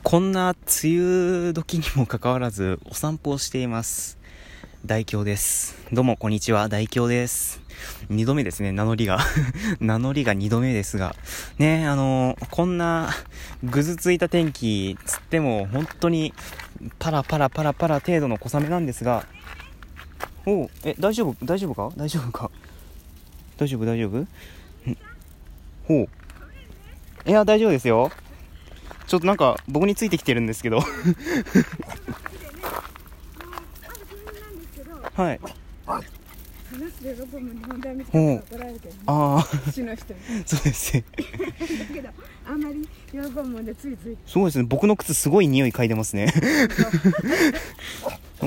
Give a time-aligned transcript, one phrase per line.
[0.00, 4.18] こんな梅雨時にもかかわらずお散歩をしています。
[4.84, 5.76] 大京です。
[5.92, 6.68] どうも、こんにちは。
[6.68, 7.60] 大京です。
[8.08, 9.20] 二度目ですね、名乗りが。
[9.78, 11.14] 名乗りが二度目ですが。
[11.58, 13.10] ねあのこんな、
[13.62, 16.34] ぐずついた天気、つっても、本当に、
[16.98, 19.24] パラパラパラパラ程度の小雨なんですが、
[20.46, 21.36] おうえ、大丈夫？
[21.44, 21.94] 大丈夫か？
[21.96, 22.50] 大丈夫か？
[23.56, 23.84] 大丈夫？
[23.86, 24.26] 大丈夫？
[25.86, 26.08] ほう。
[27.24, 28.10] いや、大丈夫ですよ。
[29.12, 30.80] ちょっとなんか、僕についてきてるんですけど。
[35.12, 35.40] はい。
[36.72, 41.04] 話でロボも日本たら怒られるけどねああ、市の人に そうですね。
[41.10, 42.08] だけど
[42.48, 42.88] あんまり
[43.66, 44.64] でついついそうですね。
[44.64, 46.32] 僕の靴すごい匂い嗅いでますね。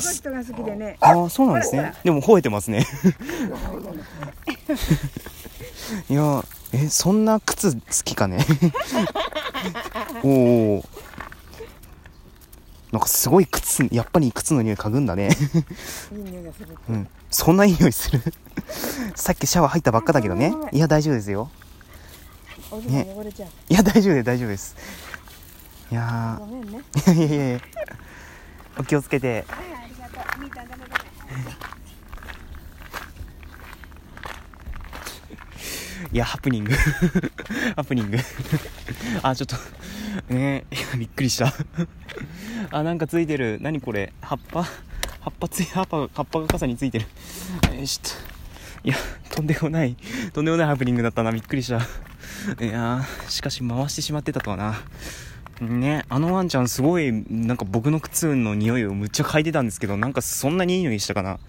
[0.00, 1.92] す人が好きでねああ、そうなんですね。
[2.02, 2.86] でも吠えてますね。
[6.08, 8.44] いや、え、そんな靴好きかね。
[10.26, 10.84] おお。
[12.92, 15.28] なんかすごい靴、やっぱり靴の匂い嗅ぐんだね。
[16.12, 17.08] いい匂いがするうん。
[17.30, 18.22] そんないい匂いする。
[19.14, 20.54] さっきシャワー入ったばっかだけどね。
[20.72, 21.50] いや、大丈夫ですよ。
[22.70, 24.76] おじさん汚れちゃういや、大丈夫です、大丈夫です。
[25.90, 27.60] いやごめんねー、いやいやいや
[28.76, 29.44] お気をつけて。
[29.48, 30.96] はいはいありがとうみーたんダメダメ
[36.12, 36.72] いや、ハプニング。
[37.76, 38.18] ハプニング。
[39.22, 39.56] あ、ちょっと、
[40.28, 41.52] ねいやびっくりした。
[42.70, 43.58] あ、なんかついてる。
[43.60, 44.12] 何これ？
[44.20, 44.62] 葉っぱ？
[44.62, 47.06] 葉っぱつい、葉っぱ、葉っぱが傘についてる。
[47.72, 48.12] えー、ちょっ
[48.82, 48.88] と。
[48.88, 48.96] いや、
[49.30, 49.96] とんでもない、
[50.32, 51.32] とんでもないハプニングだったな。
[51.32, 51.78] びっくりした。
[52.64, 54.80] いやー、しかし回してしまってたとはな。
[55.60, 61.40] ね、あのワンちゃんすごい、なんか僕の靴の匂いをむっちゃ嗅いでたんですけど、なんかそんなにいい匂いしたかな。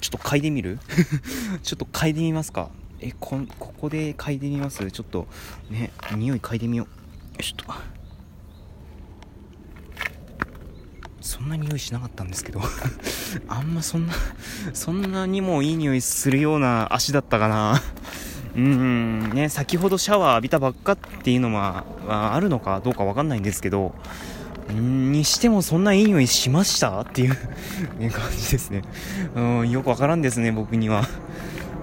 [0.00, 0.78] ちょっと嗅いでみる？
[1.62, 2.70] ちょっと嗅いでみますか。
[3.00, 4.90] え、こ、ここで嗅いでみます？
[4.90, 5.26] ちょっと、
[5.70, 7.03] ね、匂い嗅いでみよう。
[7.38, 7.94] よしょっと。
[11.20, 12.60] そんな匂いしなかったんですけど。
[13.48, 14.14] あんまそんな、
[14.72, 17.82] そんなにもいい匂いするような足だったかな。
[18.56, 23.94] うん、ね、先ほどシャワー浴びたばっかっていうのは、あるのかどうかわかんないんですけど、
[24.72, 27.36] んにしてもそんないい匂いしましたっていう、
[27.98, 28.82] ね、感じですね。
[29.34, 31.08] うん、よくわからんですね、僕には。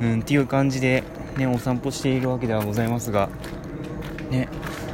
[0.02, 1.04] うん、っていう感じで、
[1.38, 3.30] ね、お散歩しているわけではございますが、
[4.30, 4.48] ね、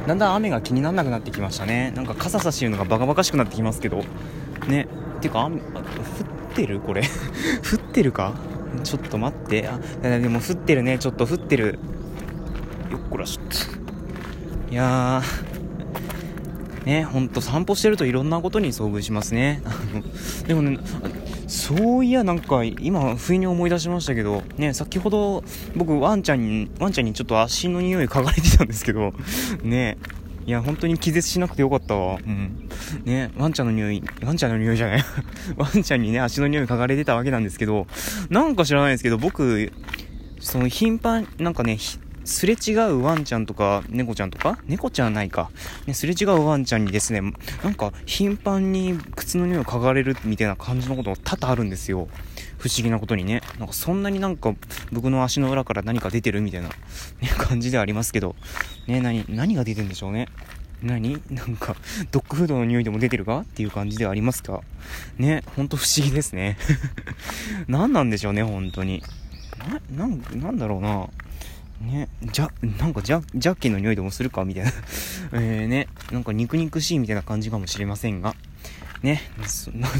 [0.08, 1.92] だんだん雨が気にならなくなってきましたね。
[1.94, 4.02] なんか傘差してるのがバカバカしくなってきますけど、
[4.66, 4.88] ね、
[5.18, 5.62] っていうか雨、降っ
[6.54, 6.80] てる？
[6.80, 7.02] これ。
[7.70, 8.32] 降ってるか？
[8.84, 9.68] ちょっと待って。
[9.68, 11.78] あ、でも降ってるね、ちょっと降ってる。
[12.90, 14.72] よっこらしょっと。
[14.72, 15.22] いや、
[16.86, 19.62] ね、ほんと散歩してるといろんなことに遭遇しますね。
[20.46, 20.78] でもね、
[21.48, 25.42] そういやなんか今不意に思い出しましたけど、ね、先ほど
[25.74, 29.14] 僕ワンちゃんに、ワンちゃんにちょっと足の匂い嗅がれてたんですけど、
[29.64, 29.96] ね、
[30.46, 32.18] いや本当に気絶しなくてよかったわ。
[32.24, 32.68] うん。
[33.04, 35.04] ね、ワンちゃんの匂い、ワンちゃんの匂いじゃない
[35.56, 37.86] ワンちゃんにね、足の匂い嗅がれてたわけなんですけど、
[38.28, 39.72] なんか知らないですけど、僕、
[40.40, 41.78] その頻繁、なんかね、
[42.28, 44.58] すれ違うワンちゃんとか、猫ちゃんとか？
[44.66, 45.50] 猫ちゃんないか。
[45.86, 47.22] ね、すれ違うワンちゃんにですね、
[47.64, 52.06] なんか頻繁に靴の匂いを嗅がれるみたいな感じのことが多々あるんですよ。
[52.58, 53.40] 不思議なことにね。
[53.58, 54.54] なんかそんなになんか
[54.92, 56.68] 僕の足の裏から何か出てるみたいな、
[57.22, 58.36] ね、感じではありますけど。
[58.86, 60.28] ね、何、何が出てんでしょうね。
[60.82, 61.22] 何？
[61.30, 61.76] なんか、
[62.10, 63.38] ドッグフードの匂いでも出てるか？
[63.40, 64.60] っていう感じではありますか？
[65.16, 66.58] ね、ほんと不思議ですね。
[67.68, 69.02] 何なんでしょうね、本当に。
[69.96, 71.08] な、なん、なんだろうな。
[71.80, 74.72] ね、じゃ、なんかジャ、ジャッキーの匂いでもするかみたいな。
[75.32, 78.34] えーね、なんか肉肉しいみたいな感じかもしれませんが。
[79.02, 79.22] ね、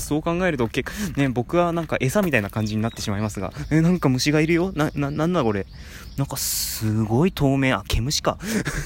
[0.00, 3.53] そ う考えると結構、ね、僕はなんか餌みたいな感じになってしまいますが。
[3.71, 4.72] え、なんか虫がいるよ？
[4.75, 5.67] な、な、なんだこれ？
[6.17, 7.72] なんかすごい透明。
[7.77, 8.38] あ、毛虫か。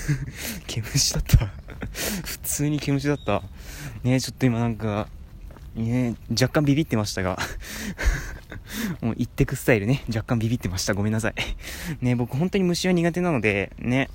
[0.66, 1.48] 毛虫だった。
[2.24, 3.42] 普通に毛虫だった。
[4.02, 5.08] ね、ちょっと今なんか、
[5.74, 7.38] ね、若干ビビってましたが。
[9.00, 10.04] もう言ってくスタイルね。
[10.08, 10.94] 若干ビビってました。
[10.94, 11.34] ごめんなさい。
[12.04, 14.08] ね、僕本当に虫は苦手なので、ね。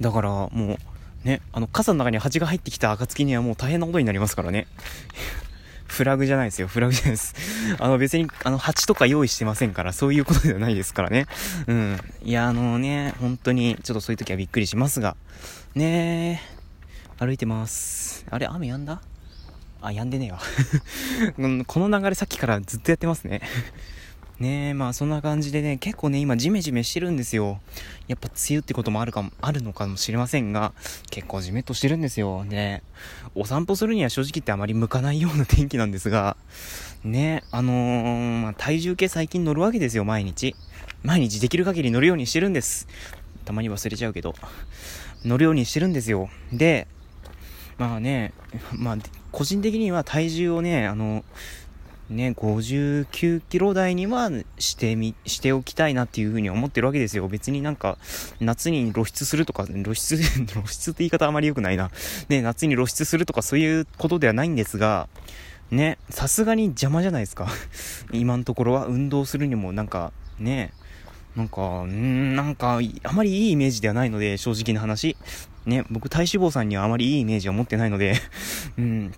[0.00, 0.78] だからも
[1.24, 4.66] う、ね、あの、傘の中に蜂が入ってきた暁にはもう大変なことになりますからね。
[5.86, 6.68] フラグじゃないですよ。
[6.68, 7.34] フラグじゃないです。
[7.78, 11.26] あの別に、あの、蜂とか用意してませんから、そういうことではないですからね。
[11.66, 12.00] うん。
[12.24, 15.16] いや、あのね、本当に、ちょっとそういう時はびっくりしますが。
[15.74, 16.42] ね
[17.18, 18.24] 歩いてます。
[18.30, 19.02] あれ、雨止んだ？
[19.82, 20.38] あ、止んでねえわ。
[21.66, 23.40] この流れさっきからずっとやってますね。
[24.38, 27.60] ねえ、まあそんな感じでね、結構ね、今ジメジメしてるんですよ。
[28.08, 30.72] やっぱ梅雨ってこともあるかも、あるのかもしれませんが、
[31.10, 32.44] 結構ジメッとしてるんですよ。
[32.44, 32.82] ね
[33.34, 36.36] お散歩するには正直言ってあまり向かないような天気なんですが、
[37.04, 40.54] ねあのー、まあ体重計最近乗るわけですよ、毎日。
[41.02, 42.86] 毎日できる限り乗るようにしてるんです。
[43.44, 44.34] たまに忘れちゃうけど。
[45.24, 46.28] 乗るようにしてるんですよ。
[46.52, 46.88] で、
[47.78, 48.32] まあね、
[48.72, 48.98] まあ、
[49.30, 51.24] 個人的には体重をね、あの、
[52.10, 57.26] ね、59キロ台にはしてみ、しておきたいなっていうふうに思ってるわけですよ。
[57.28, 57.96] 別になんか、
[58.40, 61.90] 夏に露出するとか、露出、 露出って言い方あまり良くないな。
[62.28, 65.08] ね、夏に露出するとかそういうことではないんですが、
[65.70, 67.48] ね、さすがに邪魔じゃないですか。
[68.12, 70.72] 今のところは運動するにもなんか、ね、
[71.34, 75.16] なんか、んなんか、あまりいいイメージではないので、正直な話。
[75.66, 78.14] ね、僕体脂肪さんにはあまりいいイメージは持ってないので、
[78.78, 79.14] うん、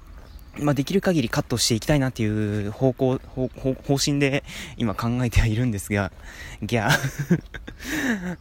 [0.58, 4.44] まあ、できる限りカットしていきたいなっていう方向、方方針で
[4.76, 6.12] 今考えてはいるんですが、
[6.62, 7.41] ギャー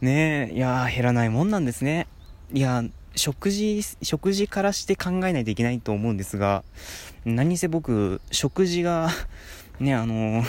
[0.00, 2.06] ねえ、いや減らないもんなんですね。
[2.52, 2.84] いや
[3.16, 6.64] 食事、食事からして考えないといけないと思うんですが、
[7.24, 9.10] 何せ僕、食事が、
[9.80, 10.44] ね、あの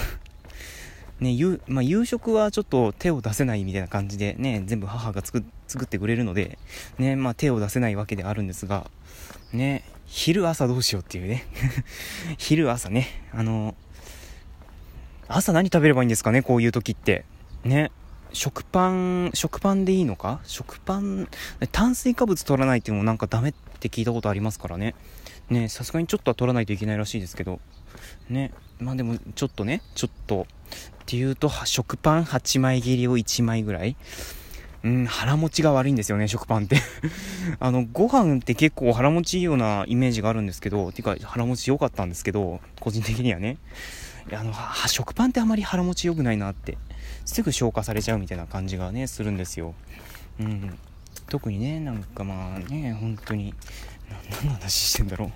[1.20, 6.58] ね、夕、まあ、夕食はちょっと手を出せないみたいな感じでね、全部母が作っ作ってくれるので、
[6.98, 8.90] ね、まあ手を出せないわけであるんですが、
[9.54, 11.46] ね、昼朝どうしようっていうね。
[12.38, 13.08] 昼朝ね。
[13.34, 13.76] あの、
[15.28, 17.26] 朝何食べればいいんですかね、こういう時って。
[17.64, 17.92] ね。
[18.34, 20.42] 食パン、食パンでいいのか？
[20.44, 21.30] 食パン、
[21.72, 24.94] 炭水化物取らないっていうのもなんかダメって聞いたことありますからね。
[25.50, 27.60] ね、さすがにちょっとは取らないといけないらしいですけど。
[28.30, 28.52] ね。
[28.80, 30.48] まあでも、ちょっとね、ちょっと。
[31.04, 33.96] っていうと、食パン8枚切りを1枚ぐらい。
[34.86, 36.78] うん、腹持ちが悪いんですよね、食パンって
[37.60, 43.58] あの、ご飯って結構腹持ちいいようなイメージがあるんですけど、てか腹持ち良かったんですけど、個人的にはね。
[44.32, 44.54] あの、
[44.88, 46.78] 食パンってあまり腹持ち良くないなって、
[47.26, 49.74] すぐ消化されちゃうみたいな感じがね、するんですよ。
[50.40, 50.78] うん。
[51.30, 53.56] 特にね、なんかまあね、本当に、
[54.40, 55.32] 何の話してんだろ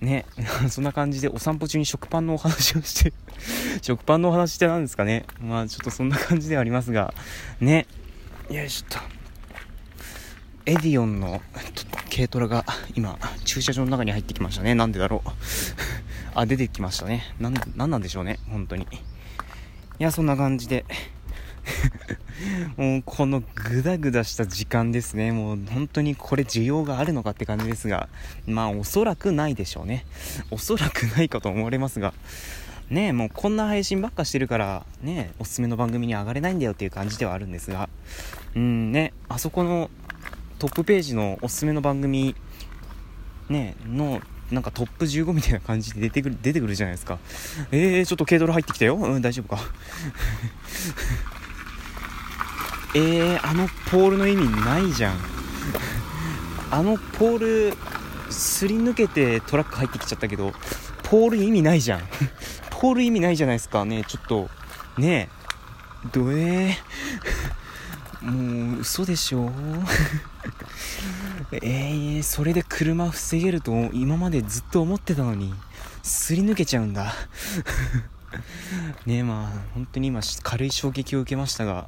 [0.00, 0.04] う。
[0.04, 0.26] ね、
[0.68, 3.12] そんな感じでお散歩中に食パンのお話をして
[3.82, 7.14] 食パンのお話って何ですかねまあちょっとそんな感じではありますが、
[7.60, 7.86] ね、
[8.52, 8.98] よいしょっと。
[10.66, 11.40] エディオンの
[12.14, 14.74] 軽トラが今、駐車場の中に入ってきましたね。
[14.74, 15.30] なんでだろう。
[16.38, 17.24] あ、出てきましたね。
[17.40, 18.38] なん、なんなんでしょうね。
[18.50, 18.82] 本当に。
[18.82, 18.86] い
[19.98, 20.84] や、そんな感じで。
[22.76, 25.32] もうこのグダグダした時間ですね。
[25.32, 28.10] もう本当にこれ需要があるのかって感じですが、
[28.46, 30.04] まあおそらくないでしょうね。
[30.50, 32.12] おそらくないかと思われますが、
[32.92, 37.88] ねもうこんな配信ばっかしてるから、ねおすすめの番組に上がれないんだよっていう感じではあるんですが、
[38.54, 39.90] うんね、あそこの
[40.58, 42.36] トップページのおすすめの番組、
[43.48, 44.20] ねの、
[44.52, 47.18] なんかトップ15みたいな感じで出てくる、出てくるじゃないですか。
[47.72, 48.96] えー、ちょっと軽トラ入ってきたよ。
[48.96, 49.62] うん、大丈夫か。
[52.94, 55.16] えー、あのポールの意味ないじゃん。
[56.70, 57.76] あのポール、
[58.30, 60.52] すり抜けてトラック入ってきちゃったけど、
[61.02, 62.02] ポール意味ないじゃん。
[62.82, 63.84] ポール意味ないじゃないですか。
[63.84, 64.50] ね、ちょっと、
[64.98, 65.30] ね
[66.04, 69.52] え、どえー、 もう、嘘でしょ。
[71.62, 75.54] えー、それで車防げると今までずっと思ってたのに、
[76.02, 77.14] すり抜けちゃうんだ。
[79.06, 81.86] ねえ、まあ、本当に今、軽い衝撃を受けましたが、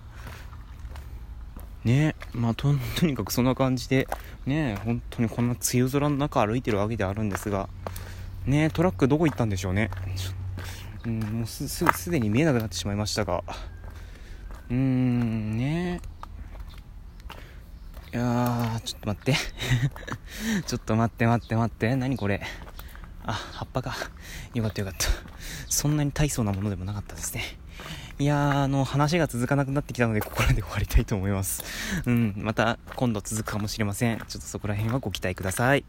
[1.82, 4.06] ねまあと、とにかくそんな感じで、
[4.46, 7.68] ね本当にこんな梅雨空の中歩いてるわけであるんですが、
[8.46, 9.90] ねトラックどこ行ったんでしょうね。
[11.06, 13.44] うん、もうすすすでに見えなくなってしまいましたが。
[14.70, 16.00] うーんね。
[18.12, 19.34] いやちょっと待って。
[20.66, 21.96] ちょっと待って待って待って。
[21.96, 22.40] 何これ。
[23.26, 23.94] あ葉っぱか。
[24.54, 25.06] よかったよかった。
[25.68, 27.42] そんなに大層なものでもなかったですね。
[28.18, 31.64] いや、あの、話が続かなくなってきたので、ここらで終わりたいと思います。
[32.06, 34.18] うん、また今度続くかもしれません。
[34.18, 35.84] ちょっとそこら辺はご期待ください。